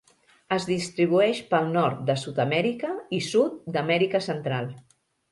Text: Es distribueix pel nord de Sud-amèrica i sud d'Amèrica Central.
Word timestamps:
Es 0.55 0.63
distribueix 0.67 1.41
pel 1.51 1.67
nord 1.75 1.99
de 2.07 2.15
Sud-amèrica 2.21 2.89
i 3.19 3.19
sud 3.27 3.59
d'Amèrica 3.75 4.23
Central. 4.29 4.71